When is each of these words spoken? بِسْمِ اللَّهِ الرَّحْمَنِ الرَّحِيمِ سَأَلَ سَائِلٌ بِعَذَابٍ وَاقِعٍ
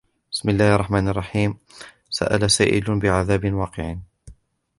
بِسْمِ 0.31 0.49
اللَّهِ 0.49 0.75
الرَّحْمَنِ 0.75 1.07
الرَّحِيمِ 1.07 1.57
سَأَلَ 2.09 2.51
سَائِلٌ 2.51 2.99
بِعَذَابٍ 2.99 3.53
وَاقِعٍ 3.53 3.95